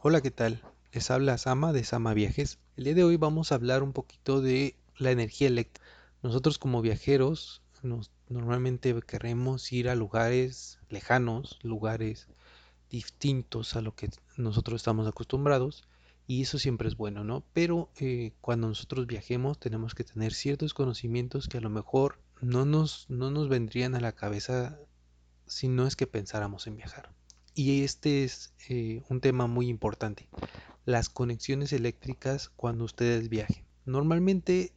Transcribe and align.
Hola, 0.00 0.20
¿qué 0.20 0.30
tal? 0.30 0.62
Les 0.92 1.10
habla 1.10 1.38
Sama 1.38 1.72
de 1.72 1.82
Sama 1.82 2.14
Viajes. 2.14 2.60
El 2.76 2.84
día 2.84 2.94
de 2.94 3.02
hoy 3.02 3.16
vamos 3.16 3.50
a 3.50 3.56
hablar 3.56 3.82
un 3.82 3.92
poquito 3.92 4.40
de 4.40 4.76
la 4.96 5.10
energía 5.10 5.48
eléctrica. 5.48 5.84
Nosotros 6.22 6.56
como 6.56 6.82
viajeros 6.82 7.62
normalmente 8.28 8.94
queremos 9.02 9.72
ir 9.72 9.88
a 9.88 9.96
lugares 9.96 10.78
lejanos, 10.88 11.58
lugares 11.62 12.28
distintos 12.88 13.74
a 13.74 13.80
lo 13.80 13.96
que 13.96 14.08
nosotros 14.36 14.80
estamos 14.80 15.08
acostumbrados 15.08 15.82
y 16.28 16.42
eso 16.42 16.60
siempre 16.60 16.86
es 16.86 16.96
bueno, 16.96 17.24
¿no? 17.24 17.42
Pero 17.52 17.90
eh, 17.98 18.34
cuando 18.40 18.68
nosotros 18.68 19.04
viajemos 19.08 19.58
tenemos 19.58 19.96
que 19.96 20.04
tener 20.04 20.32
ciertos 20.32 20.74
conocimientos 20.74 21.48
que 21.48 21.58
a 21.58 21.60
lo 21.60 21.70
mejor 21.70 22.20
no 22.40 22.64
nos, 22.64 23.06
no 23.10 23.32
nos 23.32 23.48
vendrían 23.48 23.96
a 23.96 24.00
la 24.00 24.12
cabeza 24.12 24.78
si 25.46 25.66
no 25.66 25.88
es 25.88 25.96
que 25.96 26.06
pensáramos 26.06 26.68
en 26.68 26.76
viajar. 26.76 27.17
Y 27.54 27.82
este 27.82 28.24
es 28.24 28.54
eh, 28.68 29.02
un 29.08 29.20
tema 29.20 29.46
muy 29.46 29.68
importante, 29.68 30.28
las 30.84 31.08
conexiones 31.08 31.72
eléctricas 31.72 32.50
cuando 32.50 32.84
ustedes 32.84 33.28
viajen. 33.28 33.64
Normalmente 33.84 34.72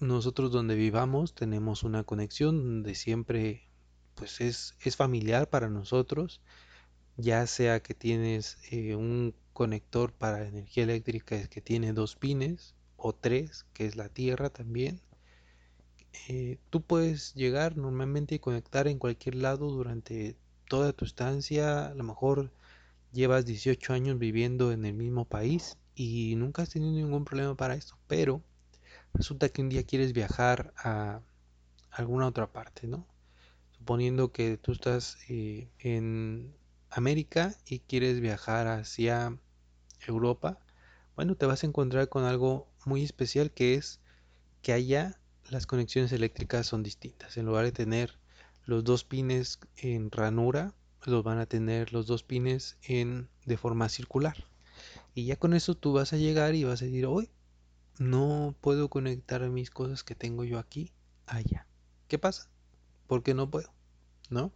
nosotros 0.00 0.50
donde 0.50 0.74
vivamos 0.74 1.34
tenemos 1.34 1.82
una 1.82 2.04
conexión 2.04 2.56
donde 2.56 2.94
siempre 2.94 3.68
pues 4.14 4.40
es, 4.40 4.76
es 4.80 4.96
familiar 4.96 5.48
para 5.48 5.68
nosotros, 5.68 6.40
ya 7.16 7.46
sea 7.46 7.80
que 7.80 7.94
tienes 7.94 8.58
eh, 8.70 8.96
un 8.96 9.34
conector 9.52 10.12
para 10.12 10.46
energía 10.46 10.84
eléctrica 10.84 11.46
que 11.48 11.60
tiene 11.60 11.92
dos 11.92 12.16
pines 12.16 12.74
o 12.96 13.14
tres, 13.14 13.66
que 13.72 13.86
es 13.86 13.96
la 13.96 14.08
tierra 14.08 14.50
también. 14.50 15.00
Eh, 16.28 16.58
tú 16.70 16.80
puedes 16.80 17.34
llegar 17.34 17.76
normalmente 17.76 18.36
y 18.36 18.38
conectar 18.38 18.88
en 18.88 18.98
cualquier 18.98 19.34
lado 19.36 19.68
durante 19.70 20.36
toda 20.68 20.92
tu 20.92 21.04
estancia, 21.04 21.86
a 21.86 21.94
lo 21.94 22.04
mejor 22.04 22.52
llevas 23.12 23.46
18 23.46 23.92
años 23.92 24.18
viviendo 24.18 24.72
en 24.72 24.84
el 24.84 24.94
mismo 24.94 25.24
país 25.24 25.78
y 25.94 26.34
nunca 26.36 26.62
has 26.62 26.70
tenido 26.70 26.92
ningún 26.92 27.24
problema 27.24 27.56
para 27.56 27.74
esto, 27.74 27.96
pero 28.08 28.42
resulta 29.12 29.48
que 29.48 29.62
un 29.62 29.68
día 29.68 29.84
quieres 29.84 30.12
viajar 30.12 30.74
a 30.76 31.20
alguna 31.90 32.26
otra 32.26 32.52
parte, 32.52 32.86
¿no? 32.86 33.06
Suponiendo 33.78 34.32
que 34.32 34.56
tú 34.56 34.72
estás 34.72 35.18
eh, 35.28 35.68
en 35.78 36.54
América 36.90 37.54
y 37.66 37.80
quieres 37.80 38.20
viajar 38.20 38.66
hacia 38.66 39.38
Europa, 40.06 40.58
bueno, 41.16 41.36
te 41.36 41.46
vas 41.46 41.62
a 41.62 41.66
encontrar 41.66 42.08
con 42.08 42.24
algo 42.24 42.68
muy 42.84 43.04
especial 43.04 43.52
que 43.52 43.74
es 43.74 44.00
que 44.62 44.72
allá 44.72 45.20
las 45.50 45.66
conexiones 45.66 46.10
eléctricas 46.12 46.66
son 46.66 46.82
distintas. 46.82 47.36
En 47.36 47.46
lugar 47.46 47.64
de 47.64 47.72
tener 47.72 48.18
los 48.66 48.84
dos 48.84 49.04
pines 49.04 49.58
en 49.76 50.10
ranura 50.10 50.74
los 51.04 51.22
van 51.22 51.38
a 51.38 51.46
tener 51.46 51.92
los 51.92 52.06
dos 52.06 52.22
pines 52.22 52.78
en 52.82 53.28
de 53.44 53.56
forma 53.56 53.88
circular 53.88 54.46
y 55.14 55.26
ya 55.26 55.36
con 55.36 55.54
eso 55.54 55.74
tú 55.74 55.92
vas 55.92 56.12
a 56.12 56.16
llegar 56.16 56.54
y 56.54 56.64
vas 56.64 56.82
a 56.82 56.86
decir 56.86 57.06
hoy 57.06 57.30
no 57.98 58.54
puedo 58.60 58.88
conectar 58.88 59.48
mis 59.50 59.70
cosas 59.70 60.02
que 60.02 60.14
tengo 60.14 60.44
yo 60.44 60.58
aquí 60.58 60.92
allá 61.26 61.66
¿qué 62.08 62.18
pasa? 62.18 62.48
porque 63.06 63.34
no 63.34 63.50
puedo 63.50 63.70
¿no? 64.30 64.50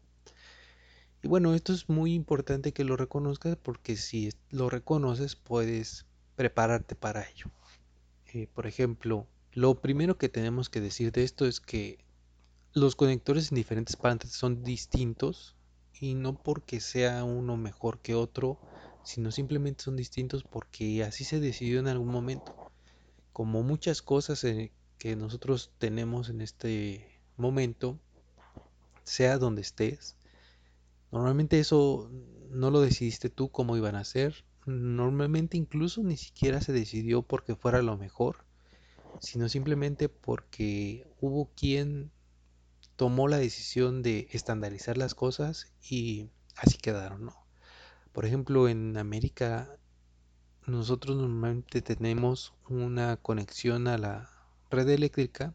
y 1.23 1.29
bueno 1.29 1.55
esto 1.55 1.73
es 1.73 1.89
muy 1.89 2.15
importante 2.15 2.73
que 2.73 2.85
lo 2.85 2.97
reconozcas 2.97 3.57
porque 3.57 3.97
si 3.97 4.33
lo 4.51 4.71
reconoces 4.71 5.37
puedes 5.37 6.07
prepararte 6.35 6.95
para 6.95 7.29
ello 7.29 7.47
eh, 8.33 8.49
por 8.55 8.67
ejemplo 8.67 9.27
lo 9.53 9.81
primero 9.81 10.19
que 10.19 10.29
tenemos 10.29 10.71
que 10.71 10.81
decir 10.81 11.13
de 11.13 11.25
esto 11.25 11.47
es 11.47 11.61
que 11.61 11.99
los 12.75 12.97
conectores 12.97 13.51
en 13.51 13.57
diferentes 13.57 13.97
partes 13.97 14.33
son 14.33 14.63
distintos 14.63 15.57
y 16.01 16.15
no 16.15 16.37
porque 16.37 16.81
sea 16.81 17.25
uno 17.25 17.57
mejor 17.57 17.99
que 18.01 18.15
otro, 18.15 18.59
sino 19.03 19.31
simplemente 19.33 19.85
son 19.85 19.97
distintos 19.97 20.45
porque 20.45 21.03
así 21.03 21.25
se 21.25 21.41
decidió 21.41 21.81
en 21.81 21.89
algún 21.89 22.09
momento. 22.09 22.53
Como 23.33 23.63
muchas 23.63 24.03
cosas 24.03 24.45
eh, 24.45 24.71
que 24.99 25.17
nosotros 25.17 25.71
tenemos 25.79 26.29
en 26.29 26.41
este 26.41 27.21
momento, 27.37 27.99
sea 29.05 29.39
donde 29.39 29.63
estés, 29.63 30.17
normalmente 31.11 31.59
eso 31.59 32.11
no 32.51 32.71
lo 32.71 32.81
decidiste 32.81 33.31
tú 33.31 33.51
cómo 33.51 33.77
iban 33.77 33.95
a 33.95 34.05
ser, 34.05 34.45
normalmente 34.67 35.57
incluso 35.57 36.03
ni 36.03 36.17
siquiera 36.17 36.61
se 36.61 36.73
decidió 36.73 37.23
porque 37.23 37.57
fuera 37.57 37.81
lo 37.81 37.97
mejor, 37.97 38.45
sino 39.19 39.49
simplemente 39.49 40.09
porque 40.09 41.07
hubo 41.21 41.49
quien 41.57 42.11
tomó 42.99 43.29
la 43.29 43.39
decisión 43.39 44.03
de 44.03 44.27
estandarizar 44.33 44.99
las 44.99 45.15
cosas 45.15 45.73
y 45.89 46.31
así 46.57 46.79
quedaron. 46.79 47.31
Por 48.13 48.27
ejemplo, 48.27 48.69
en 48.69 48.97
América 48.97 49.71
nosotros 50.67 51.17
normalmente 51.17 51.81
tenemos 51.81 52.55
una 52.69 53.17
conexión 53.17 53.87
a 53.87 53.99
la 53.99 54.29
red 54.69 54.89
eléctrica 54.89 55.55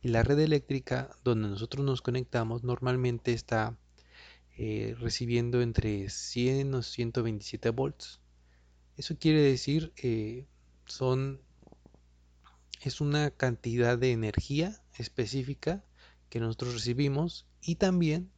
y 0.00 0.10
la 0.10 0.22
red 0.22 0.38
eléctrica 0.38 1.10
donde 1.24 1.48
nosotros 1.48 1.84
nos 1.84 2.02
conectamos 2.02 2.62
normalmente 2.62 3.32
está 3.32 3.76
eh, 4.56 4.94
recibiendo 5.00 5.62
entre 5.62 6.08
100 6.08 6.72
o 6.72 6.82
127 6.84 7.70
volts. 7.70 8.20
Eso 8.96 9.18
quiere 9.18 9.42
decir 9.42 9.92
eh, 9.96 10.46
son 10.84 11.40
es 12.80 13.00
una 13.00 13.32
cantidad 13.32 13.98
de 13.98 14.12
energía 14.12 14.80
específica 14.96 15.82
que 16.36 16.40
nosotros 16.40 16.74
recibimos 16.74 17.46
y 17.62 17.76
también 17.76 18.30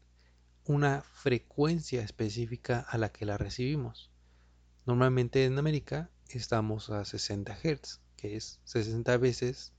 una 0.65 1.03
frecuencia 1.03 2.01
específica 2.01 2.87
a 2.89 2.97
la 2.97 3.09
que 3.09 3.27
la 3.27 3.37
recibimos. 3.37 4.13
Normalmente 4.87 5.45
en 5.45 5.59
América 5.59 6.09
estamos 6.29 6.91
a 6.91 7.05
60 7.05 7.57
Hz, 7.57 8.01
que 8.17 8.37
es 8.37 8.61
60 8.67 9.17
veces 9.17 9.73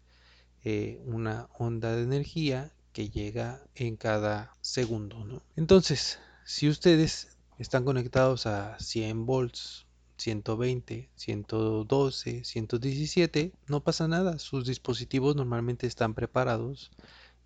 eh, 0.66 1.02
una 1.06 1.48
onda 1.58 1.96
de 1.96 2.04
energía 2.04 2.74
que 2.92 3.10
llega 3.10 3.64
en 3.74 3.96
cada 3.96 4.54
segundo. 4.60 5.42
Entonces, 5.56 6.20
si 6.44 6.68
ustedes 6.68 7.38
están 7.58 7.86
conectados 7.86 8.48
a 8.48 8.78
100 8.80 9.26
volts, 9.26 9.88
120, 10.18 11.10
112, 11.16 12.44
117, 12.44 13.54
no 13.68 13.82
pasa 13.82 14.10
nada. 14.10 14.40
Sus 14.40 14.66
dispositivos 14.66 15.38
normalmente 15.38 15.88
están 15.88 16.14
preparados 16.14 16.92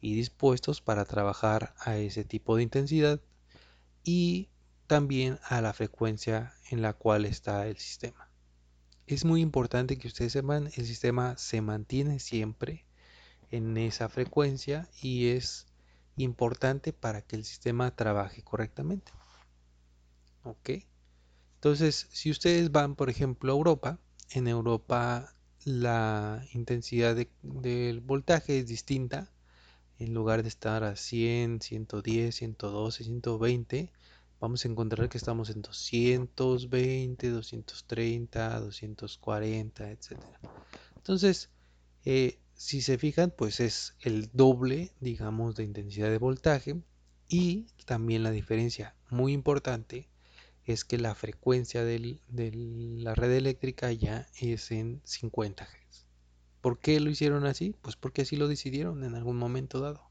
y 0.03 0.15
dispuestos 0.15 0.81
para 0.81 1.05
trabajar 1.05 1.73
a 1.79 1.95
ese 1.95 2.25
tipo 2.25 2.57
de 2.57 2.63
intensidad 2.63 3.21
y 4.03 4.49
también 4.85 5.39
a 5.45 5.61
la 5.61 5.71
frecuencia 5.71 6.53
en 6.69 6.81
la 6.81 6.91
cual 6.91 7.23
está 7.23 7.67
el 7.67 7.77
sistema. 7.77 8.29
Es 9.07 9.23
muy 9.23 9.39
importante 9.39 9.97
que 9.97 10.09
ustedes 10.09 10.33
sepan, 10.33 10.65
el 10.75 10.85
sistema 10.85 11.37
se 11.37 11.61
mantiene 11.61 12.19
siempre 12.19 12.85
en 13.49 13.77
esa 13.77 14.09
frecuencia 14.09 14.89
y 15.01 15.27
es 15.29 15.67
importante 16.17 16.91
para 16.91 17.21
que 17.21 17.37
el 17.37 17.45
sistema 17.45 17.95
trabaje 17.95 18.43
correctamente. 18.43 19.13
¿Ok? 20.43 20.69
Entonces, 21.55 22.07
si 22.11 22.29
ustedes 22.29 22.73
van, 22.73 22.95
por 22.95 23.09
ejemplo, 23.09 23.53
a 23.53 23.55
Europa, 23.55 23.99
en 24.31 24.49
Europa 24.49 25.33
la 25.63 26.45
intensidad 26.51 27.15
del 27.41 28.01
voltaje 28.01 28.59
es 28.59 28.67
distinta 28.67 29.32
en 30.03 30.13
lugar 30.13 30.43
de 30.43 30.49
estar 30.49 30.83
a 30.83 30.95
100, 30.95 31.61
110, 31.61 32.35
112, 32.35 33.03
120, 33.03 33.91
vamos 34.39 34.65
a 34.65 34.67
encontrar 34.67 35.09
que 35.09 35.17
estamos 35.17 35.49
en 35.49 35.61
220, 35.61 37.29
230, 37.29 38.59
240, 38.59 39.91
etc. 39.91 40.19
Entonces, 40.97 41.49
eh, 42.05 42.39
si 42.53 42.81
se 42.81 42.97
fijan, 42.97 43.31
pues 43.31 43.59
es 43.59 43.95
el 44.01 44.29
doble, 44.33 44.91
digamos, 44.99 45.55
de 45.55 45.63
intensidad 45.63 46.09
de 46.09 46.17
voltaje 46.17 46.81
y 47.29 47.67
también 47.85 48.23
la 48.23 48.31
diferencia 48.31 48.95
muy 49.09 49.33
importante 49.33 50.09
es 50.65 50.85
que 50.85 50.97
la 50.97 51.15
frecuencia 51.15 51.83
de 51.83 52.17
la 52.97 53.15
red 53.15 53.31
eléctrica 53.31 53.91
ya 53.91 54.27
es 54.39 54.71
en 54.71 55.01
50 55.03 55.65
Hz. 55.65 55.82
¿Por 56.63 56.79
qué 56.79 57.01
lo 57.01 57.09
hicieron 57.09 57.45
así? 57.45 57.75
Pues 57.81 57.97
porque 57.97 58.21
así 58.21 58.37
lo 58.37 58.47
decidieron 58.47 59.03
en 59.03 59.15
algún 59.15 59.35
momento 59.35 59.81
dado. 59.81 60.09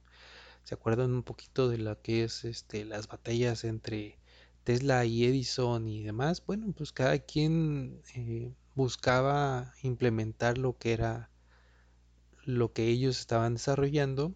¿Se 0.64 0.74
acuerdan 0.74 1.14
un 1.14 1.22
poquito 1.22 1.70
de 1.70 1.78
lo 1.78 2.02
que 2.02 2.24
es 2.24 2.44
este, 2.44 2.84
las 2.84 3.08
batallas 3.08 3.64
entre 3.64 4.18
Tesla 4.62 5.06
y 5.06 5.24
Edison 5.24 5.88
y 5.88 6.02
demás? 6.02 6.44
Bueno, 6.44 6.74
pues 6.76 6.92
cada 6.92 7.18
quien 7.20 8.02
eh, 8.14 8.52
buscaba 8.74 9.72
implementar 9.82 10.58
lo 10.58 10.76
que 10.76 10.92
era 10.92 11.30
lo 12.44 12.74
que 12.74 12.88
ellos 12.88 13.18
estaban 13.18 13.54
desarrollando 13.54 14.34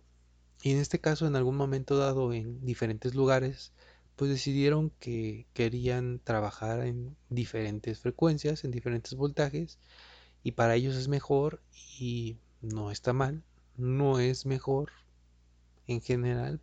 y 0.62 0.70
en 0.70 0.78
este 0.78 0.98
caso 0.98 1.26
en 1.26 1.36
algún 1.36 1.56
momento 1.58 1.98
dado 1.98 2.32
en 2.32 2.64
diferentes 2.64 3.14
lugares 3.14 3.74
pues 4.16 4.30
decidieron 4.30 4.88
que 5.00 5.46
querían 5.52 6.20
trabajar 6.24 6.80
en 6.86 7.14
diferentes 7.28 7.98
frecuencias, 8.00 8.64
en 8.64 8.70
diferentes 8.70 9.12
voltajes 9.16 9.78
y 10.46 10.52
para 10.52 10.76
ellos 10.76 10.94
es 10.94 11.08
mejor 11.08 11.60
y 11.98 12.38
no 12.60 12.92
está 12.92 13.12
mal, 13.12 13.42
no 13.76 14.20
es 14.20 14.46
mejor 14.46 14.92
en 15.88 16.00
general, 16.00 16.60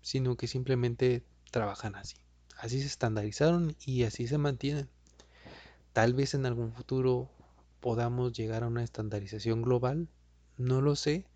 sino 0.00 0.38
que 0.38 0.46
simplemente 0.46 1.22
trabajan 1.50 1.96
así. 1.96 2.16
Así 2.56 2.80
se 2.80 2.86
estandarizaron 2.86 3.76
y 3.84 4.04
así 4.04 4.26
se 4.26 4.38
mantienen. 4.38 4.88
Tal 5.92 6.14
vez 6.14 6.32
en 6.32 6.46
algún 6.46 6.72
futuro 6.72 7.28
podamos 7.80 8.32
llegar 8.32 8.62
a 8.62 8.68
una 8.68 8.82
estandarización 8.82 9.60
global, 9.60 10.08
no 10.56 10.80
lo 10.80 10.96
sé, 10.96 11.26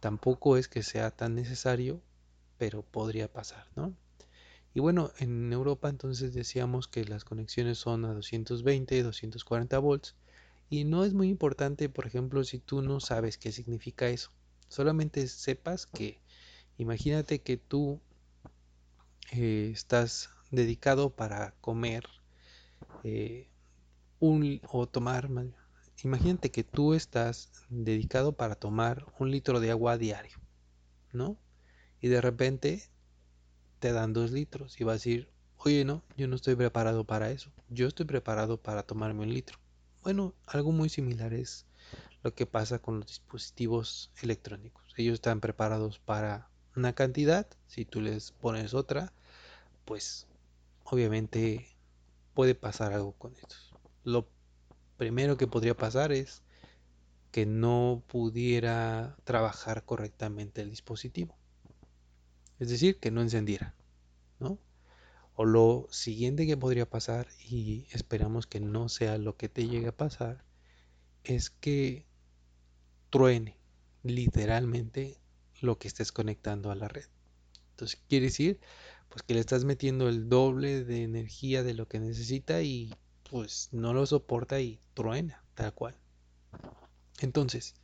tampoco 0.00 0.58
es 0.58 0.68
que 0.68 0.82
sea 0.82 1.10
tan 1.10 1.34
necesario, 1.34 2.02
pero 2.58 2.82
podría 2.82 3.32
pasar, 3.32 3.64
¿no? 3.74 3.94
Y 4.74 4.80
bueno, 4.80 5.12
en 5.18 5.50
Europa 5.50 5.88
entonces 5.88 6.34
decíamos 6.34 6.88
que 6.88 7.06
las 7.06 7.24
conexiones 7.24 7.78
son 7.78 8.04
a 8.04 8.12
220, 8.12 9.02
240 9.02 9.78
volts 9.78 10.14
y 10.70 10.84
no 10.84 11.04
es 11.04 11.14
muy 11.14 11.28
importante, 11.28 11.88
por 11.88 12.06
ejemplo, 12.06 12.44
si 12.44 12.58
tú 12.58 12.82
no 12.82 13.00
sabes 13.00 13.38
qué 13.38 13.52
significa 13.52 14.08
eso. 14.08 14.30
Solamente 14.68 15.26
sepas 15.28 15.86
que, 15.86 16.20
imagínate 16.76 17.40
que 17.40 17.56
tú 17.56 18.00
eh, 19.32 19.70
estás 19.72 20.30
dedicado 20.50 21.10
para 21.10 21.52
comer 21.60 22.04
eh, 23.04 23.48
un, 24.20 24.60
o 24.70 24.86
tomar, 24.86 25.30
imagínate 26.02 26.50
que 26.50 26.64
tú 26.64 26.94
estás 26.94 27.50
dedicado 27.70 28.32
para 28.32 28.54
tomar 28.54 29.06
un 29.18 29.30
litro 29.30 29.60
de 29.60 29.70
agua 29.70 29.96
diario, 29.96 30.38
¿no? 31.12 31.38
Y 32.00 32.08
de 32.08 32.20
repente 32.20 32.90
te 33.78 33.92
dan 33.92 34.12
dos 34.12 34.32
litros 34.32 34.80
y 34.80 34.84
vas 34.84 34.92
a 34.92 34.96
decir, 34.96 35.30
oye, 35.56 35.84
no, 35.84 36.04
yo 36.16 36.28
no 36.28 36.36
estoy 36.36 36.56
preparado 36.56 37.04
para 37.04 37.30
eso, 37.30 37.52
yo 37.68 37.86
estoy 37.88 38.06
preparado 38.06 38.60
para 38.60 38.82
tomarme 38.82 39.22
un 39.22 39.32
litro. 39.32 39.58
Bueno, 40.08 40.34
algo 40.46 40.72
muy 40.72 40.88
similar 40.88 41.34
es 41.34 41.66
lo 42.22 42.34
que 42.34 42.46
pasa 42.46 42.78
con 42.78 43.00
los 43.00 43.08
dispositivos 43.08 44.10
electrónicos. 44.22 44.94
Ellos 44.96 45.12
están 45.12 45.42
preparados 45.42 45.98
para 45.98 46.48
una 46.74 46.94
cantidad, 46.94 47.46
si 47.66 47.84
tú 47.84 48.00
les 48.00 48.32
pones 48.32 48.72
otra, 48.72 49.12
pues 49.84 50.26
obviamente 50.84 51.76
puede 52.32 52.54
pasar 52.54 52.94
algo 52.94 53.12
con 53.12 53.34
estos. 53.34 53.74
Lo 54.02 54.26
primero 54.96 55.36
que 55.36 55.46
podría 55.46 55.76
pasar 55.76 56.10
es 56.10 56.42
que 57.30 57.44
no 57.44 58.02
pudiera 58.06 59.14
trabajar 59.24 59.84
correctamente 59.84 60.62
el 60.62 60.70
dispositivo. 60.70 61.36
Es 62.58 62.70
decir, 62.70 62.98
que 62.98 63.10
no 63.10 63.20
encendiera, 63.20 63.74
¿no? 64.38 64.58
O 65.40 65.44
lo 65.44 65.86
siguiente 65.92 66.48
que 66.48 66.56
podría 66.56 66.90
pasar, 66.90 67.28
y 67.48 67.86
esperamos 67.92 68.48
que 68.48 68.58
no 68.58 68.88
sea 68.88 69.18
lo 69.18 69.36
que 69.36 69.48
te 69.48 69.68
llegue 69.68 69.86
a 69.86 69.96
pasar, 69.96 70.42
es 71.22 71.48
que 71.48 72.04
truene 73.10 73.56
literalmente 74.02 75.16
lo 75.60 75.78
que 75.78 75.86
estés 75.86 76.10
conectando 76.10 76.72
a 76.72 76.74
la 76.74 76.88
red. 76.88 77.04
Entonces 77.70 78.02
quiere 78.08 78.26
decir 78.26 78.58
pues 79.08 79.22
que 79.22 79.34
le 79.34 79.38
estás 79.38 79.64
metiendo 79.64 80.08
el 80.08 80.28
doble 80.28 80.82
de 80.82 81.04
energía 81.04 81.62
de 81.62 81.74
lo 81.74 81.86
que 81.86 82.00
necesita 82.00 82.62
y 82.62 82.92
pues 83.30 83.68
no 83.70 83.94
lo 83.94 84.06
soporta 84.06 84.60
y 84.60 84.80
truena 84.94 85.44
tal 85.54 85.72
cual. 85.72 85.94
Entonces, 87.20 87.76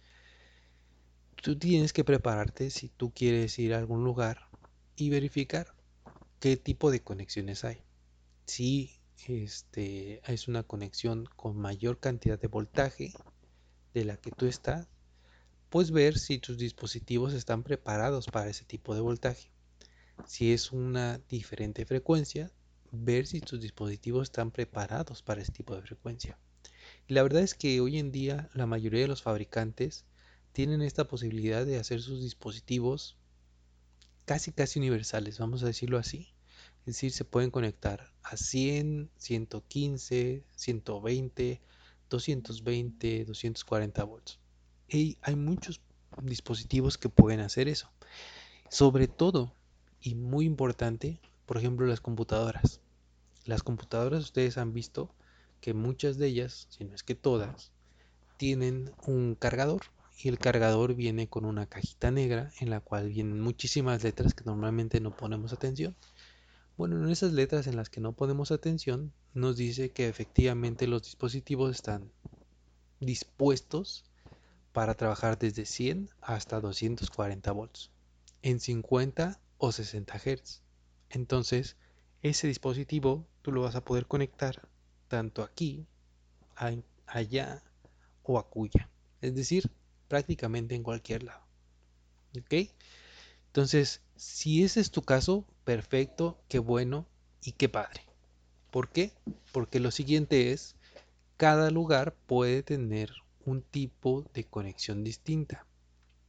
tú 1.41 1.57
tienes 1.57 1.93
que 1.93 2.03
prepararte 2.03 2.71
si 2.71 2.89
tú 2.89 3.13
quieres 3.15 3.57
ir 3.61 3.75
a 3.75 3.79
algún 3.79 4.03
lugar 4.03 4.49
y 4.97 5.11
verificar 5.11 5.73
qué 6.45 6.59
tipo 6.59 6.91
de 6.91 7.01
conexiones 7.01 7.65
hay. 7.65 7.79
Si 8.45 9.01
este, 9.29 10.21
es 10.31 10.47
una 10.47 10.63
conexión 10.63 11.25
con 11.37 11.57
mayor 11.57 12.01
cantidad 12.01 12.39
de 12.39 12.49
voltaje 12.49 13.15
de 13.95 14.05
la 14.05 14.19
que 14.19 14.31
tú 14.31 14.45
estás, 14.45 14.87
puedes 15.71 15.91
ver 15.91 16.19
si 16.19 16.37
tus 16.37 16.59
dispositivos 16.59 17.33
están 17.33 17.63
preparados 17.63 18.27
para 18.27 18.51
ese 18.51 18.67
tipo 18.67 18.95
de 18.95 19.01
voltaje. 19.01 19.49
Si 20.27 20.53
es 20.53 20.71
una 20.71 21.17
diferente 21.31 21.87
frecuencia, 21.87 22.53
ver 22.93 23.27
si 23.27 23.41
tus 23.41 23.63
dispositivos 23.63 24.25
están 24.25 24.51
preparados 24.51 25.23
para 25.23 25.41
ese 25.41 25.53
tipo 25.53 25.75
de 25.75 25.81
frecuencia. 25.81 26.39
Y 27.09 27.15
la 27.15 27.23
verdad 27.23 27.41
es 27.41 27.55
que 27.55 27.81
hoy 27.81 27.97
en 27.97 28.13
día 28.13 28.51
la 28.53 28.67
mayoría 28.67 29.01
de 29.01 29.09
los 29.09 29.23
fabricantes 29.23 30.05
tienen 30.53 30.83
esta 30.83 31.09
posibilidad 31.09 31.65
de 31.65 31.79
hacer 31.79 32.03
sus 32.03 32.21
dispositivos 32.21 33.17
casi 34.27 34.53
casi 34.53 34.79
universales, 34.79 35.39
vamos 35.39 35.63
a 35.63 35.67
decirlo 35.69 35.97
así. 35.97 36.34
Es 36.87 36.97
decir, 36.97 37.13
se 37.13 37.25
pueden 37.25 37.51
conectar 37.51 38.13
a 38.23 38.37
100, 38.37 39.11
115, 39.17 40.45
120, 40.55 41.61
220, 42.11 43.25
240 43.25 44.05
volts. 44.05 44.39
Y 44.89 45.17
hay 45.23 45.35
muchos 45.35 45.81
dispositivos 46.23 46.99
que 46.99 47.09
pueden 47.09 47.41
hacer 47.41 47.69
eso. 47.69 47.91
Sobre 48.69 49.09
todo, 49.09 49.55
y 50.01 50.15
muy 50.15 50.45
importante, 50.45 51.21
por 51.47 51.57
ejemplo, 51.57 51.87
las 51.87 52.01
computadoras. 52.01 52.81
Las 53.47 53.63
computadoras 53.63 54.23
ustedes 54.23 54.59
han 54.59 54.75
visto 54.75 55.15
que 55.61 55.73
muchas 55.73 56.19
de 56.19 56.27
ellas, 56.27 56.67
si 56.71 56.85
no 56.85 56.95
es 56.95 57.03
que 57.03 57.15
todas, 57.15 57.73
tienen 58.37 58.93
un 59.07 59.35
cargador 59.35 59.85
y 60.19 60.29
el 60.29 60.39
cargador 60.39 60.95
viene 60.95 61.29
con 61.29 61.45
una 61.45 61.67
cajita 61.67 62.11
negra 62.11 62.53
en 62.61 62.71
la 62.71 62.81
cual 62.81 63.09
vienen 63.09 63.41
muchísimas 63.41 64.05
letras 64.05 64.35
que 64.35 64.45
normalmente 64.45 65.01
no 65.01 65.17
ponemos 65.17 65.53
atención. 65.53 65.97
Bueno, 66.77 66.97
en 67.05 67.09
esas 67.11 67.33
letras 67.33 67.69
en 67.69 67.77
las 67.77 67.89
que 67.89 68.01
no 68.01 68.13
ponemos 68.13 68.51
atención 68.51 69.13
nos 69.33 69.57
dice 69.57 69.93
que 69.93 70.09
efectivamente 70.09 70.89
los 70.89 71.03
dispositivos 71.03 71.71
están 71.71 72.11
dispuestos 72.99 74.05
para 74.73 74.95
trabajar 74.95 75.39
desde 75.39 75.67
100 75.67 76.11
hasta 76.21 76.61
240 76.61 77.53
volts 77.53 77.93
en 78.43 78.59
50 78.59 79.41
o 79.59 79.71
60 79.71 80.19
Hz. 80.19 80.63
Entonces, 81.11 81.77
ese 82.23 82.49
dispositivo 82.49 83.25
tú 83.43 83.53
lo 83.53 83.63
vas 83.63 83.77
a 83.77 83.85
poder 83.85 84.07
conectar 84.07 84.69
tanto 85.07 85.43
aquí, 85.43 85.87
allá 87.07 87.63
o 88.25 88.39
acuya. 88.39 88.91
Es 89.21 89.37
decir, 89.37 89.71
prácticamente 90.09 90.75
en 90.75 90.83
cualquier 90.83 91.23
lado. 91.23 91.45
¿Ok? 92.37 92.69
Entonces, 93.47 94.03
si 94.17 94.65
ese 94.65 94.81
es 94.81 94.91
tu 94.91 95.03
caso, 95.03 95.45
perfecto, 95.65 96.39
qué 96.49 96.59
bueno 96.59 97.07
y 97.43 97.53
qué 97.53 97.69
padre. 97.69 98.03
¿Por 98.71 98.91
qué? 98.91 99.13
Porque 99.53 99.81
lo 99.81 99.91
siguiente 99.91 100.53
es, 100.53 100.77
cada 101.37 101.71
lugar 101.71 102.15
puede 102.27 102.63
tener 102.63 103.13
un 103.45 103.63
tipo 103.63 104.25
de 104.35 104.45
conexión 104.45 105.05
distinta. 105.05 105.67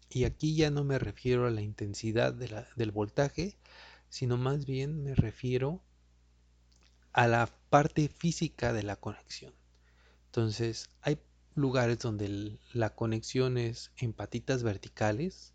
Y 0.10 0.26
aquí 0.26 0.56
ya 0.56 0.70
no 0.70 0.84
me 0.84 1.00
refiero 1.00 1.48
a 1.48 1.52
la 1.52 1.62
intensidad 1.62 2.34
del 2.34 2.92
voltaje, 2.92 3.56
sino 4.10 4.38
más 4.38 4.66
bien 4.66 5.04
me 5.04 5.16
refiero 5.16 5.82
a 7.14 7.28
la 7.28 7.50
parte 7.70 8.08
física 8.10 8.74
de 8.74 8.84
la 8.84 8.96
conexión. 8.96 9.54
Entonces, 10.28 10.90
hay 11.02 11.18
lugares 11.56 12.00
donde 12.00 12.58
la 12.74 12.94
conexión 12.94 13.58
es 13.58 13.92
en 13.98 14.14
patitas 14.14 14.64
verticales, 14.64 15.54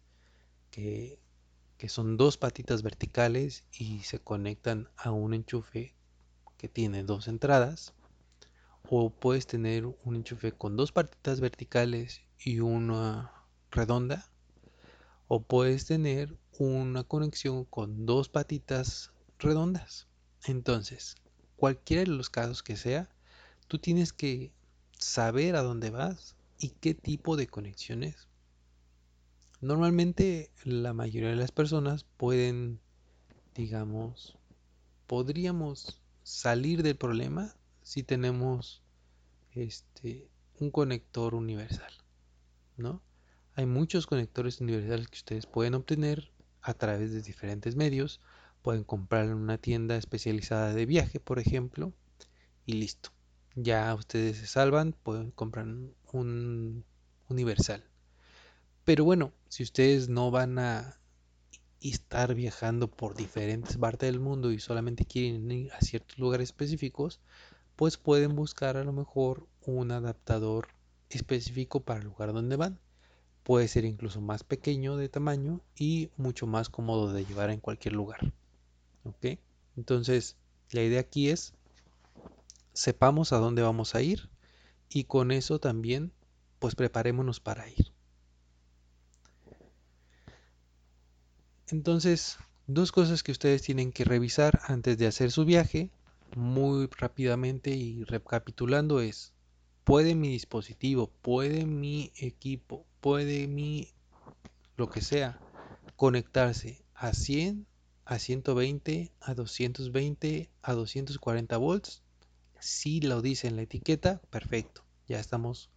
que, 0.71 1.19
que 1.81 1.89
son 1.89 2.19
dos 2.19 2.37
patitas 2.37 2.83
verticales 2.83 3.65
y 3.73 4.01
se 4.01 4.19
conectan 4.19 4.91
a 4.99 5.13
un 5.13 5.33
enchufe 5.33 5.95
que 6.59 6.69
tiene 6.69 7.05
dos 7.05 7.27
entradas. 7.27 7.95
O 8.91 9.09
puedes 9.09 9.47
tener 9.47 9.87
un 9.87 10.15
enchufe 10.15 10.53
con 10.53 10.77
dos 10.77 10.93
patitas 10.93 11.41
verticales 11.41 12.21
y 12.39 12.61
una 12.61 13.33
redonda. 13.71 14.31
O 15.27 15.41
puedes 15.41 15.87
tener 15.87 16.37
una 16.59 17.03
conexión 17.03 17.65
con 17.65 18.05
dos 18.05 18.29
patitas 18.29 19.11
redondas. 19.39 20.07
Entonces, 20.45 21.15
cualquiera 21.57 22.03
de 22.03 22.09
los 22.09 22.29
casos 22.29 22.63
que 22.63 22.77
sea, 22.77 23.09
tú 23.69 23.79
tienes 23.79 24.13
que 24.13 24.53
saber 24.99 25.57
a 25.57 25.63
dónde 25.63 25.89
vas 25.89 26.37
y 26.59 26.75
qué 26.79 26.93
tipo 26.93 27.39
de 27.39 27.47
conexiones. 27.47 28.29
Normalmente 29.61 30.50
la 30.64 30.93
mayoría 30.93 31.31
de 31.31 31.37
las 31.37 31.52
personas 31.52 32.05
pueden, 32.17 32.81
digamos, 33.55 34.38
podríamos 35.07 36.00
salir 36.23 36.83
del 36.83 36.97
problema 36.97 37.55
si 37.83 38.02
tenemos 38.02 38.83
este 39.52 40.31
un 40.59 40.71
conector 40.71 41.35
universal, 41.35 41.93
¿no? 42.76 43.02
Hay 43.55 43.67
muchos 43.67 44.07
conectores 44.07 44.61
universales 44.61 45.09
que 45.09 45.17
ustedes 45.17 45.47
pueden 45.47 45.75
obtener 45.75 46.31
a 46.62 46.75
través 46.75 47.12
de 47.12 47.23
diferentes 47.23 47.76
medios. 47.76 48.21
Pueden 48.62 48.85
comprar 48.85 49.25
en 49.25 49.35
una 49.35 49.59
tienda 49.59 49.97
especializada 49.97 50.75
de 50.75 50.87
viaje, 50.87 51.19
por 51.19 51.38
ejemplo, 51.38 51.93
y 52.67 52.75
listo 52.75 53.11
ya 53.55 53.95
ustedes 53.95 54.38
se 54.38 54.47
salvan, 54.47 54.93
pueden 54.93 55.31
comprar 55.31 55.67
un 56.12 56.85
universal. 57.29 57.85
Pero 58.85 59.05
bueno, 59.05 59.33
si 59.50 59.64
ustedes 59.64 60.09
no 60.09 60.30
van 60.30 60.61
a 60.61 61.00
estar 61.80 62.37
viajando 62.37 62.88
por 62.88 63.16
diferentes 63.16 63.76
partes 63.76 64.09
del 64.09 64.21
mundo 64.21 64.52
y 64.52 64.61
solamente 64.61 65.04
quieren 65.04 65.50
ir 65.50 65.73
a 65.73 65.80
ciertos 65.80 66.19
lugares 66.19 66.50
específicos, 66.50 67.19
pues 67.75 67.97
pueden 67.97 68.37
buscar 68.37 68.76
a 68.76 68.85
lo 68.85 68.92
mejor 68.92 69.49
un 69.66 69.90
adaptador 69.90 70.69
específico 71.09 71.80
para 71.80 71.99
el 71.99 72.07
lugar 72.07 72.33
donde 72.33 72.54
van. 72.54 72.78
Puede 73.42 73.66
ser 73.66 73.85
incluso 73.85 74.21
más 74.21 74.45
pequeño 74.45 74.97
de 74.97 75.09
tamaño 75.09 75.61
y 75.76 76.11
mucho 76.16 76.47
más 76.47 76.69
cómodo 76.69 77.12
de 77.12 77.25
llevar 77.25 77.50
en 77.50 77.59
cualquier 77.59 77.95
lugar. 77.95 78.33
¿Ok? 79.02 79.40
Entonces, 79.76 80.37
la 80.71 80.85
idea 80.85 81.00
aquí 81.00 81.28
es 81.28 81.54
sepamos 82.73 83.33
a 83.33 83.38
dónde 83.38 83.62
vamos 83.62 83.97
a 83.97 84.02
ir 84.02 84.30
y 84.88 85.04
con 85.04 85.33
eso 85.33 85.59
también 85.59 86.12
pues 86.61 86.76
preparémonos 86.76 87.40
para 87.40 87.69
ir. 87.69 87.92
Entonces, 91.73 92.39
dos 92.67 92.91
cosas 92.91 93.23
que 93.23 93.31
ustedes 93.31 93.62
tienen 93.62 93.93
que 93.93 94.05
revisar 94.05 94.61
antes 94.65 94.99
de 94.99 95.07
hacer 95.07 95.31
su 95.31 95.45
viaje, 95.45 95.91
muy 96.35 96.89
rápidamente 96.99 97.71
y 97.71 98.03
recapitulando 98.03 99.00
es, 99.00 99.33
¿puede 99.85 100.17
mi 100.17 100.29
dispositivo, 100.29 101.12
puede 101.23 101.67
mi 101.67 102.12
equipo, 102.17 102.85
puede 103.00 103.47
mi 103.47 103.89
lo 104.77 104.91
que 104.91 105.00
sea 105.00 105.41
conectarse 105.95 106.83
a 106.95 107.12
100, 107.12 107.67
a 108.05 108.19
120, 108.19 109.12
a 109.21 109.35
220, 109.35 110.50
a 110.62 110.73
240 110.73 111.57
volts? 111.57 112.03
Si 112.59 113.00
lo 113.00 113.23
dice 113.23 113.47
en 113.47 113.57
la 113.57 113.62
etiqueta, 113.62 114.21
perfecto, 114.31 114.85
ya 115.07 115.21
estamos 115.21 115.71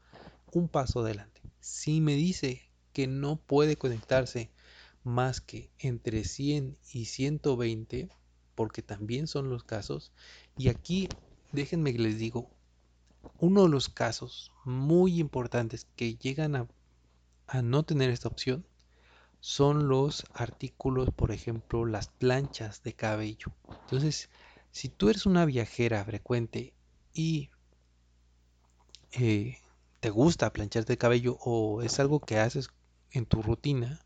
un 0.51 0.69
paso 0.69 1.01
adelante. 1.01 1.41
Si 1.59 2.01
me 2.01 2.15
dice 2.15 2.63
que 2.93 3.05
no 3.07 3.35
puede 3.35 3.77
conectarse 3.77 4.49
más 5.03 5.41
que 5.41 5.69
entre 5.79 6.23
100 6.23 6.77
y 6.91 7.05
120, 7.05 8.09
porque 8.55 8.81
también 8.81 9.27
son 9.27 9.49
los 9.49 9.63
casos. 9.63 10.11
Y 10.57 10.69
aquí 10.69 11.09
déjenme 11.51 11.93
que 11.93 11.99
les 11.99 12.17
digo, 12.17 12.49
uno 13.39 13.63
de 13.63 13.69
los 13.69 13.89
casos 13.89 14.51
muy 14.65 15.19
importantes 15.19 15.85
que 15.95 16.15
llegan 16.15 16.55
a, 16.55 16.67
a 17.47 17.61
no 17.61 17.83
tener 17.83 18.09
esta 18.09 18.29
opción 18.29 18.65
son 19.39 19.89
los 19.89 20.25
artículos, 20.33 21.09
por 21.11 21.31
ejemplo, 21.31 21.85
las 21.85 22.07
planchas 22.07 22.81
de 22.83 22.93
cabello. 22.93 23.51
Entonces, 23.81 24.29
si 24.71 24.87
tú 24.87 25.09
eres 25.09 25.25
una 25.25 25.45
viajera 25.45 26.03
frecuente 26.05 26.73
y 27.13 27.49
eh, 29.11 29.57
te 29.99 30.09
gusta 30.09 30.53
plancharte 30.53 30.93
el 30.93 30.97
cabello 30.97 31.37
o 31.41 31.81
es 31.81 31.99
algo 31.99 32.19
que 32.19 32.39
haces 32.39 32.69
en 33.11 33.25
tu 33.25 33.41
rutina, 33.41 33.99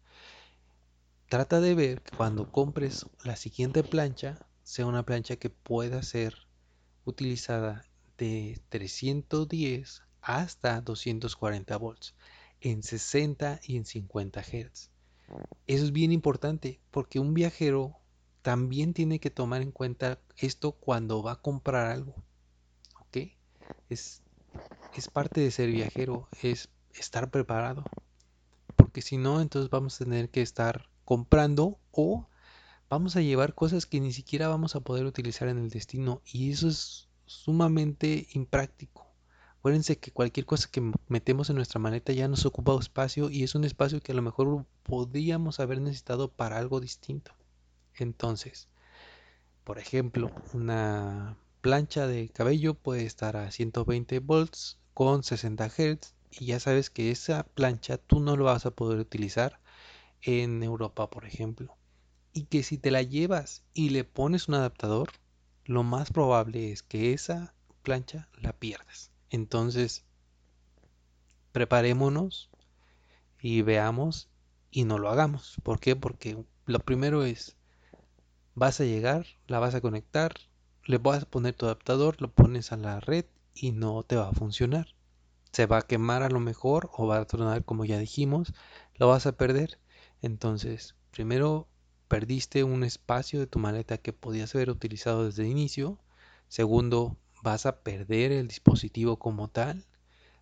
Trata 1.29 1.59
de 1.59 1.75
ver 1.75 2.01
que 2.01 2.15
cuando 2.15 2.49
compres 2.49 3.05
la 3.25 3.35
siguiente 3.35 3.83
plancha 3.83 4.47
sea 4.63 4.85
una 4.85 5.03
plancha 5.03 5.35
que 5.35 5.49
pueda 5.49 6.01
ser 6.01 6.33
utilizada 7.03 7.85
de 8.17 8.61
310 8.69 10.03
hasta 10.21 10.79
240 10.79 11.75
volts 11.75 12.15
en 12.61 12.81
60 12.81 13.59
y 13.63 13.75
en 13.75 13.83
50 13.83 14.41
Hz. 14.41 14.89
Eso 15.67 15.83
es 15.83 15.91
bien 15.91 16.13
importante 16.13 16.79
porque 16.91 17.19
un 17.19 17.33
viajero 17.33 17.97
también 18.41 18.93
tiene 18.93 19.19
que 19.19 19.29
tomar 19.29 19.61
en 19.61 19.71
cuenta 19.71 20.19
esto 20.37 20.71
cuando 20.71 21.21
va 21.23 21.33
a 21.33 21.41
comprar 21.41 21.87
algo. 21.87 22.15
¿Ok? 23.01 23.17
Es, 23.89 24.21
es 24.95 25.09
parte 25.09 25.41
de 25.41 25.51
ser 25.51 25.71
viajero, 25.71 26.29
es 26.41 26.69
estar 26.93 27.29
preparado. 27.29 27.83
Porque 28.77 29.01
si 29.01 29.17
no, 29.17 29.41
entonces 29.41 29.69
vamos 29.69 29.99
a 29.99 30.05
tener 30.05 30.29
que 30.29 30.41
estar 30.41 30.87
comprando 31.07 31.79
o 31.91 32.27
vamos 32.89 33.15
a 33.15 33.21
llevar 33.21 33.55
cosas 33.55 33.85
que 33.85 34.01
ni 34.01 34.11
siquiera 34.11 34.49
vamos 34.49 34.75
a 34.75 34.81
poder 34.81 35.05
utilizar 35.05 35.47
en 35.47 35.57
el 35.57 35.69
destino 35.69 36.21
y 36.25 36.51
eso 36.51 36.67
es 36.67 37.07
sumamente 37.25 38.27
impráctico. 38.33 39.07
Acuérdense 39.59 39.99
que 39.99 40.11
cualquier 40.11 40.45
cosa 40.45 40.67
que 40.69 40.91
metemos 41.07 41.49
en 41.49 41.55
nuestra 41.55 41.79
maleta 41.79 42.11
ya 42.11 42.27
nos 42.27 42.45
ocupa 42.45 42.77
espacio 42.77 43.29
y 43.29 43.43
es 43.43 43.55
un 43.55 43.63
espacio 43.63 44.01
que 44.01 44.11
a 44.11 44.15
lo 44.15 44.21
mejor 44.21 44.65
podríamos 44.83 45.61
haber 45.61 45.79
necesitado 45.79 46.29
para 46.29 46.57
algo 46.57 46.81
distinto. 46.81 47.31
Entonces, 47.95 48.67
por 49.63 49.79
ejemplo, 49.79 50.29
una 50.51 51.37
plancha 51.61 52.05
de 52.05 52.27
cabello 52.27 52.73
puede 52.73 53.05
estar 53.05 53.37
a 53.37 53.49
120 53.49 54.19
volts 54.19 54.77
con 54.93 55.23
60 55.23 55.69
Hz 55.69 56.15
y 56.31 56.47
ya 56.47 56.59
sabes 56.59 56.89
que 56.89 57.11
esa 57.11 57.43
plancha 57.43 57.97
tú 57.97 58.19
no 58.19 58.35
lo 58.35 58.43
vas 58.43 58.65
a 58.65 58.71
poder 58.71 58.99
utilizar 58.99 59.61
en 60.21 60.63
Europa, 60.63 61.09
por 61.09 61.25
ejemplo. 61.25 61.75
Y 62.33 62.43
que 62.45 62.63
si 62.63 62.77
te 62.77 62.91
la 62.91 63.01
llevas 63.01 63.63
y 63.73 63.89
le 63.89 64.03
pones 64.03 64.47
un 64.47 64.55
adaptador, 64.55 65.09
lo 65.65 65.83
más 65.83 66.11
probable 66.11 66.71
es 66.71 66.83
que 66.83 67.13
esa 67.13 67.53
plancha 67.83 68.29
la 68.39 68.53
pierdas. 68.53 69.11
Entonces, 69.29 70.05
preparémonos 71.51 72.49
y 73.41 73.61
veamos 73.61 74.29
y 74.71 74.85
no 74.85 74.97
lo 74.97 75.09
hagamos. 75.09 75.57
¿Por 75.63 75.79
qué? 75.79 75.95
Porque 75.95 76.43
lo 76.65 76.79
primero 76.79 77.23
es, 77.23 77.55
vas 78.55 78.79
a 78.79 78.85
llegar, 78.85 79.25
la 79.47 79.59
vas 79.59 79.75
a 79.75 79.81
conectar, 79.81 80.33
le 80.85 80.97
vas 80.97 81.23
a 81.23 81.29
poner 81.29 81.55
tu 81.55 81.65
adaptador, 81.65 82.21
lo 82.21 82.31
pones 82.31 82.71
a 82.71 82.77
la 82.77 82.99
red 82.99 83.25
y 83.53 83.71
no 83.71 84.03
te 84.03 84.15
va 84.15 84.29
a 84.29 84.33
funcionar. 84.33 84.87
Se 85.51 85.65
va 85.65 85.79
a 85.79 85.81
quemar 85.81 86.23
a 86.23 86.29
lo 86.29 86.39
mejor 86.39 86.89
o 86.93 87.07
va 87.07 87.17
a 87.17 87.25
tronar 87.25 87.63
como 87.65 87.85
ya 87.85 87.97
dijimos, 87.97 88.53
lo 88.95 89.07
vas 89.07 89.25
a 89.25 89.37
perder. 89.37 89.79
Entonces, 90.21 90.95
primero 91.11 91.67
perdiste 92.07 92.63
un 92.63 92.83
espacio 92.83 93.39
de 93.39 93.47
tu 93.47 93.59
maleta 93.59 93.97
que 93.97 94.13
podías 94.13 94.55
haber 94.55 94.69
utilizado 94.69 95.25
desde 95.25 95.43
el 95.43 95.49
inicio. 95.49 95.99
Segundo, 96.47 97.17
vas 97.43 97.65
a 97.65 97.81
perder 97.81 98.31
el 98.31 98.47
dispositivo 98.47 99.17
como 99.17 99.49
tal. 99.49 99.85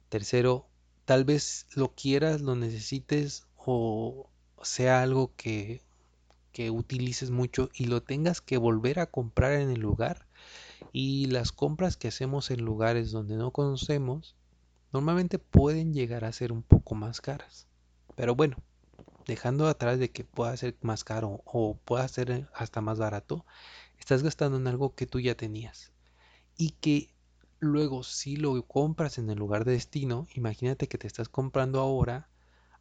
Tercero, 0.10 0.68
tal 1.06 1.26
vez 1.26 1.68
lo 1.76 1.94
quieras, 1.94 2.42
lo 2.42 2.56
necesites 2.56 3.48
o 3.58 4.30
sea 4.62 5.02
algo 5.02 5.32
que, 5.36 5.82
que 6.52 6.70
utilices 6.72 7.32
mucho 7.32 7.70
y 7.74 7.86
lo 7.86 8.02
tengas 8.02 8.42
que 8.42 8.58
volver 8.58 9.00
a 9.00 9.08
comprar 9.08 9.54
en 9.54 9.72
el 9.72 9.82
lugar. 9.82 10.28
Y 10.94 11.26
las 11.26 11.52
compras 11.52 11.98
que 11.98 12.08
hacemos 12.08 12.52
en 12.52 12.64
lugares 12.64 13.12
donde 13.12 13.36
no 13.36 13.52
conocemos 13.52 14.36
normalmente 14.94 15.40
pueden 15.40 15.94
llegar 15.94 16.24
a 16.24 16.32
ser 16.32 16.54
un 16.54 16.64
poco 16.64 16.96
más 16.96 17.20
caras. 17.20 17.68
Pero 18.16 18.36
bueno, 18.36 18.58
dejando 19.26 19.68
atrás 19.68 20.00
de 20.00 20.12
que 20.12 20.24
pueda 20.24 20.56
ser 20.58 20.76
más 20.82 21.04
caro 21.04 21.42
o 21.46 21.78
pueda 21.86 22.08
ser 22.08 22.50
hasta 22.54 22.82
más 22.82 23.00
barato, 23.00 23.46
estás 24.00 24.24
gastando 24.24 24.58
en 24.58 24.68
algo 24.68 24.96
que 24.96 25.08
tú 25.08 25.20
ya 25.20 25.36
tenías. 25.36 25.92
Y 26.58 26.72
que 26.72 27.10
luego 27.60 28.04
si 28.04 28.38
lo 28.38 28.62
compras 28.64 29.18
en 29.18 29.30
el 29.30 29.38
lugar 29.38 29.66
de 29.66 29.74
destino, 29.74 30.28
imagínate 30.36 30.88
que 30.88 30.98
te 30.98 31.08
estás 31.08 31.30
comprando 31.30 31.80
ahora 31.80 32.30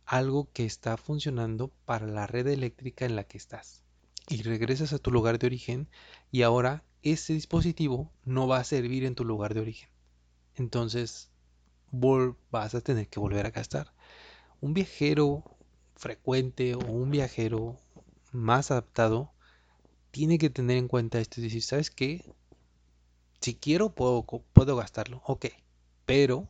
algo 0.06 0.48
que 0.52 0.64
está 0.64 0.96
funcionando 0.96 1.72
para 1.84 2.06
la 2.06 2.26
red 2.26 2.46
eléctrica 2.46 3.04
en 3.06 3.16
la 3.16 3.24
que 3.24 3.38
estás. 3.38 3.82
Y 4.28 4.42
regresas 4.42 4.92
a 4.92 4.98
tu 4.98 5.10
lugar 5.10 5.38
de 5.38 5.46
origen 5.46 5.88
y 6.30 6.42
ahora 6.42 6.84
ese 7.02 7.34
dispositivo 7.34 8.10
no 8.24 8.46
va 8.46 8.58
a 8.58 8.64
servir 8.64 9.04
en 9.04 9.14
tu 9.14 9.24
lugar 9.24 9.54
de 9.54 9.60
origen. 9.60 9.88
Entonces 10.56 11.30
vas 12.50 12.74
a 12.74 12.80
tener 12.80 13.08
que 13.08 13.20
volver 13.20 13.46
a 13.46 13.50
gastar. 13.50 13.92
Un 14.60 14.74
viajero 14.74 15.53
frecuente 15.96 16.74
o 16.74 16.80
un 16.80 17.10
viajero 17.10 17.78
más 18.32 18.70
adaptado 18.70 19.32
tiene 20.10 20.38
que 20.38 20.50
tener 20.50 20.76
en 20.76 20.88
cuenta 20.88 21.20
esto 21.20 21.40
y 21.40 21.44
decir, 21.44 21.62
¿sabes 21.62 21.90
qué? 21.90 22.24
Si 23.40 23.54
quiero 23.54 23.94
puedo, 23.94 24.24
puedo 24.24 24.76
gastarlo, 24.76 25.22
ok, 25.26 25.46
pero 26.06 26.48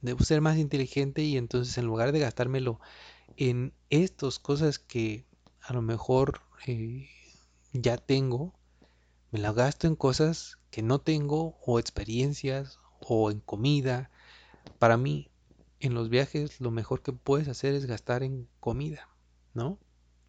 debo 0.00 0.22
ser 0.24 0.40
más 0.40 0.58
inteligente 0.58 1.22
y 1.22 1.36
entonces 1.36 1.76
en 1.78 1.86
lugar 1.86 2.12
de 2.12 2.20
gastármelo 2.20 2.80
en 3.36 3.72
estas 3.90 4.38
cosas 4.38 4.78
que 4.78 5.26
a 5.60 5.72
lo 5.72 5.82
mejor 5.82 6.40
eh, 6.66 7.08
ya 7.72 7.96
tengo, 7.96 8.54
me 9.30 9.40
la 9.40 9.52
gasto 9.52 9.86
en 9.86 9.96
cosas 9.96 10.58
que 10.70 10.82
no 10.82 11.00
tengo 11.00 11.56
o 11.64 11.78
experiencias 11.78 12.78
o 13.00 13.30
en 13.30 13.40
comida. 13.40 14.10
Para 14.78 14.96
mí 14.96 15.30
en 15.84 15.92
los 15.92 16.08
viajes 16.08 16.60
lo 16.60 16.70
mejor 16.70 17.02
que 17.02 17.12
puedes 17.12 17.46
hacer 17.48 17.74
es 17.74 17.84
gastar 17.84 18.22
en 18.22 18.48
comida, 18.58 19.06
¿no? 19.52 19.78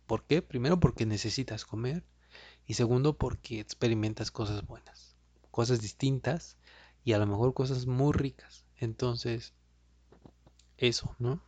¿Por 0.05 0.25
qué? 0.25 0.41
Primero 0.41 0.81
porque 0.81 1.05
necesitas 1.05 1.63
comer 1.63 2.03
y 2.67 2.73
segundo 2.73 3.17
porque 3.17 3.61
experimentas 3.61 4.31
cosas 4.31 4.67
buenas, 4.67 5.15
cosas 5.51 5.79
distintas 5.79 6.57
y 7.05 7.13
a 7.13 7.19
lo 7.19 7.25
mejor 7.25 7.53
cosas 7.53 7.85
muy 7.85 8.11
ricas. 8.11 8.65
Entonces, 8.75 9.53
eso, 10.77 11.15
¿no? 11.19 11.41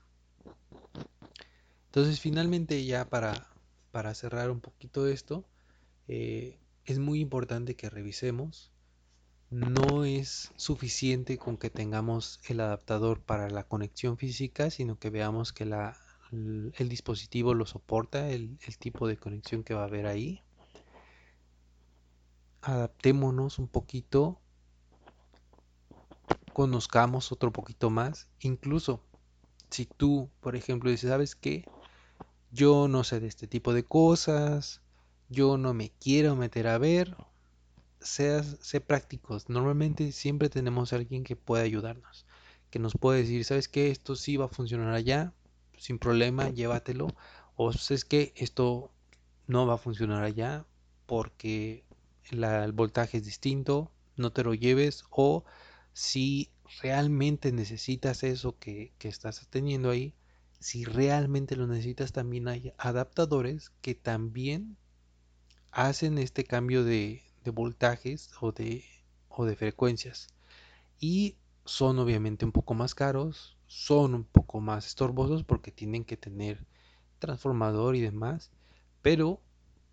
Entonces, 1.87 2.21
finalmente 2.21 2.85
ya 2.85 3.09
para, 3.09 3.49
para 3.91 4.13
cerrar 4.13 4.51
un 4.51 4.61
poquito 4.61 5.05
esto, 5.07 5.45
eh, 6.07 6.59
es 6.85 6.97
muy 6.97 7.19
importante 7.19 7.75
que 7.75 7.89
revisemos 7.89 8.71
no 9.49 10.03
es 10.03 10.51
suficiente 10.57 11.37
con 11.37 11.57
que 11.57 11.69
tengamos 11.69 12.39
el 12.47 12.59
adaptador 12.59 13.21
para 13.21 13.49
la 13.49 13.63
conexión 13.63 14.17
física, 14.17 14.69
sino 14.69 14.99
que 14.99 15.09
veamos 15.09 15.53
que 15.53 15.63
el 16.33 16.89
dispositivo 16.89 17.53
lo 17.53 17.65
soporta, 17.65 18.29
el, 18.29 18.57
el 18.65 18.77
tipo 18.77 19.07
de 19.07 19.17
conexión 19.17 19.63
que 19.63 19.73
va 19.73 19.83
a 19.83 19.87
haber 19.87 20.07
ahí. 20.07 20.41
Adaptémonos 22.61 23.59
un 23.59 23.67
poquito, 23.69 24.41
conozcamos 26.51 27.31
otro 27.31 27.53
poquito 27.53 27.89
más, 27.89 28.27
incluso 28.41 28.99
si 29.69 29.85
tú, 29.85 30.29
por 30.41 30.55
ejemplo, 30.55 30.89
dices, 30.89 31.09
¿sabes 31.09 31.35
qué? 31.35 31.65
Yo 32.51 32.87
no 32.87 33.03
sé 33.03 33.19
de 33.19 33.27
este 33.27 33.47
tipo 33.47 33.73
de 33.73 33.83
cosas, 33.83 34.81
yo 35.29 35.57
no 35.57 35.73
me 35.73 35.91
quiero 35.99 36.35
meter 36.35 36.67
a 36.67 36.77
ver, 36.77 37.15
seas, 38.07 38.57
sé 38.61 38.81
prácticos. 38.81 39.49
Normalmente 39.49 40.11
siempre 40.11 40.49
tenemos 40.49 40.93
a 40.93 40.97
alguien 40.97 41.23
que 41.23 41.35
puede 41.35 41.63
ayudarnos, 41.63 42.25
que 42.69 42.79
nos 42.79 42.93
puede 42.93 43.19
decir, 43.21 43.43
¿sabes 43.45 43.67
qué? 43.67 43.91
Esto 43.91 44.15
sí 44.15 44.37
va 44.37 44.45
a 44.45 44.49
funcionar 44.49 44.93
allá, 44.93 45.33
sin 45.77 45.99
problema, 45.99 46.49
llévatelo. 46.49 47.07
O 47.55 47.73
sabes 47.73 48.05
que 48.05 48.33
esto 48.35 48.91
no 49.47 49.65
va 49.67 49.75
a 49.75 49.77
funcionar 49.77 50.23
allá 50.23 50.65
porque 51.05 51.83
el 52.31 52.71
voltaje 52.73 53.17
es 53.17 53.25
distinto, 53.25 53.91
no 54.15 54.31
te 54.31 54.43
lo 54.43 54.53
lleves. 54.53 55.03
O 55.09 55.45
si 55.93 56.51
realmente 56.81 57.51
necesitas 57.51 58.23
eso 58.23 58.57
que, 58.59 58.93
que 58.97 59.07
estás 59.07 59.47
teniendo 59.49 59.89
ahí, 59.89 60.13
si 60.59 60.85
realmente 60.85 61.55
lo 61.55 61.67
necesitas, 61.67 62.11
también 62.11 62.47
hay 62.47 62.73
adaptadores 62.77 63.71
que 63.81 63.95
también 63.95 64.77
hacen 65.71 66.17
este 66.17 66.43
cambio 66.43 66.83
de, 66.83 67.23
voltajes 67.51 68.31
o 68.41 68.51
de, 68.51 68.83
o 69.29 69.45
de 69.45 69.55
frecuencias. 69.55 70.27
Y 70.99 71.37
son 71.65 71.99
obviamente 71.99 72.45
un 72.45 72.51
poco 72.51 72.73
más 72.73 72.95
caros, 72.95 73.57
son 73.67 74.13
un 74.15 74.23
poco 74.23 74.61
más 74.61 74.87
estorbosos 74.87 75.43
porque 75.43 75.71
tienen 75.71 76.05
que 76.05 76.17
tener 76.17 76.65
transformador 77.19 77.95
y 77.95 78.01
demás, 78.01 78.51
pero 79.01 79.41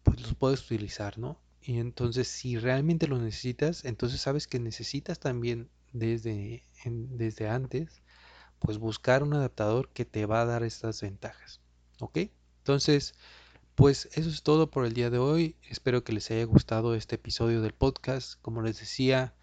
pues 0.03 0.21
los 0.21 0.35
puedes 0.35 0.65
utilizar, 0.65 1.19
¿no? 1.19 1.41
Y 1.61 1.79
entonces 1.79 2.29
si 2.29 2.59
realmente 2.59 3.07
lo 3.07 3.19
necesitas, 3.19 3.85
entonces 3.85 4.21
sabes 4.21 4.47
que 4.47 4.61
necesitas 4.61 5.19
también 5.19 5.71
desde, 5.93 6.63
desde 6.85 7.49
antes, 7.49 8.03
pues 8.59 8.79
buscar 8.79 9.23
un 9.23 9.35
adaptador 9.35 9.89
que 9.91 10.05
te 10.05 10.27
va 10.27 10.43
a 10.43 10.47
dar 10.47 10.63
estas 10.63 11.01
ventajas, 11.01 11.61
¿ok? 12.01 12.19
Entonces, 12.59 13.15
pues 13.75 14.09
eso 14.13 14.31
es 14.31 14.43
todo 14.43 14.71
por 14.71 14.87
el 14.87 14.95
día 14.95 15.11
de 15.11 15.19
hoy. 15.19 15.57
Espero 15.69 16.05
que 16.05 16.13
les 16.13 16.31
haya 16.31 16.45
gustado 16.45 16.95
este 16.95 17.17
episodio 17.17 17.61
del 17.61 17.75
podcast. 17.75 18.41
Como 18.41 18.63
les 18.63 18.79
decía, 18.79 19.35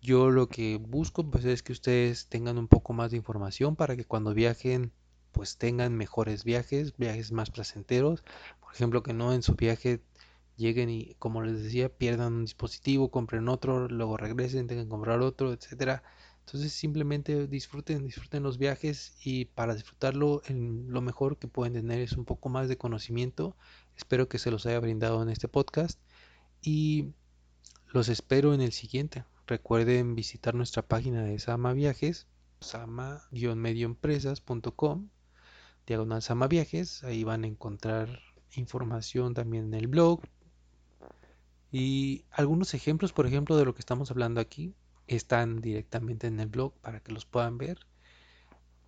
yo 0.00 0.30
lo 0.30 0.48
que 0.48 0.76
busco 0.76 1.30
pues 1.30 1.44
es 1.44 1.62
que 1.62 1.72
ustedes 1.72 2.26
tengan 2.28 2.58
un 2.58 2.68
poco 2.68 2.92
más 2.94 3.10
de 3.10 3.18
información 3.18 3.76
para 3.76 3.96
que 3.96 4.04
cuando 4.04 4.34
viajen 4.34 4.92
pues 5.32 5.58
tengan 5.58 5.94
mejores 5.94 6.44
viajes, 6.44 6.96
viajes 6.96 7.32
más 7.32 7.50
placenteros. 7.50 8.24
Por 8.60 8.72
ejemplo, 8.72 9.02
que 9.02 9.12
no 9.12 9.34
en 9.34 9.42
su 9.42 9.54
viaje 9.54 10.00
lleguen 10.56 10.88
y 10.88 11.14
como 11.18 11.42
les 11.42 11.62
decía 11.62 11.90
pierdan 11.90 12.32
un 12.34 12.44
dispositivo, 12.46 13.10
compren 13.10 13.48
otro, 13.48 13.88
luego 13.88 14.16
regresen, 14.16 14.66
tengan 14.68 14.86
que 14.86 14.90
comprar 14.90 15.20
otro, 15.20 15.52
etcétera. 15.52 16.02
Entonces 16.46 16.72
simplemente 16.72 17.46
disfruten, 17.48 18.04
disfruten 18.04 18.44
los 18.44 18.56
viajes 18.56 19.16
y 19.24 19.46
para 19.46 19.74
disfrutarlo 19.74 20.42
lo 20.48 21.00
mejor 21.00 21.38
que 21.38 21.48
pueden 21.48 21.72
tener 21.72 21.98
es 21.98 22.12
un 22.12 22.24
poco 22.24 22.48
más 22.48 22.68
de 22.68 22.78
conocimiento. 22.78 23.56
Espero 23.96 24.28
que 24.28 24.38
se 24.38 24.52
los 24.52 24.64
haya 24.64 24.78
brindado 24.78 25.20
en 25.24 25.28
este 25.28 25.48
podcast 25.48 25.98
y 26.62 27.08
los 27.92 28.08
espero 28.08 28.54
en 28.54 28.60
el 28.60 28.70
siguiente. 28.70 29.24
Recuerden 29.48 30.14
visitar 30.14 30.54
nuestra 30.54 30.82
página 30.82 31.24
de 31.24 31.36
Sama 31.40 31.72
Viajes, 31.72 32.28
sama-medioempresas.com, 32.60 35.08
diagonal 35.84 36.22
Sama 36.22 36.46
Viajes. 36.46 37.02
Ahí 37.02 37.24
van 37.24 37.42
a 37.42 37.48
encontrar 37.48 38.20
información 38.54 39.34
también 39.34 39.64
en 39.64 39.74
el 39.74 39.88
blog 39.88 40.20
y 41.72 42.24
algunos 42.30 42.72
ejemplos, 42.74 43.12
por 43.12 43.26
ejemplo, 43.26 43.56
de 43.56 43.64
lo 43.64 43.74
que 43.74 43.80
estamos 43.80 44.12
hablando 44.12 44.40
aquí 44.40 44.76
están 45.06 45.60
directamente 45.60 46.26
en 46.26 46.40
el 46.40 46.48
blog 46.48 46.72
para 46.80 47.00
que 47.00 47.12
los 47.12 47.26
puedan 47.26 47.58
ver. 47.58 47.78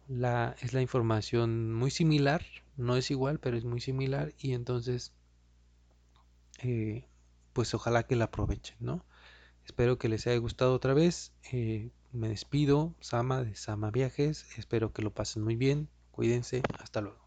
La, 0.08 0.56
es 0.60 0.72
la 0.72 0.80
información 0.82 1.72
muy 1.74 1.90
similar, 1.90 2.44
no 2.76 2.96
es 2.96 3.10
igual, 3.10 3.38
pero 3.40 3.56
es 3.56 3.64
muy 3.64 3.80
similar 3.80 4.32
y 4.38 4.54
entonces 4.54 5.12
eh, 6.62 7.04
pues 7.52 7.74
ojalá 7.74 8.04
que 8.04 8.16
la 8.16 8.26
aprovechen, 8.26 8.76
¿no? 8.80 9.04
Espero 9.64 9.98
que 9.98 10.08
les 10.08 10.26
haya 10.26 10.38
gustado 10.38 10.74
otra 10.74 10.94
vez. 10.94 11.32
Eh, 11.52 11.90
me 12.12 12.28
despido, 12.28 12.94
Sama 13.00 13.44
de 13.44 13.54
Sama 13.54 13.90
Viajes. 13.90 14.46
Espero 14.58 14.92
que 14.92 15.02
lo 15.02 15.12
pasen 15.12 15.44
muy 15.44 15.56
bien. 15.56 15.88
Cuídense. 16.10 16.62
Hasta 16.80 17.00
luego. 17.00 17.18